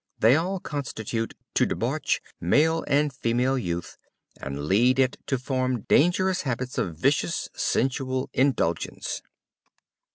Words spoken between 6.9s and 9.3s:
vicious sensual indulgence.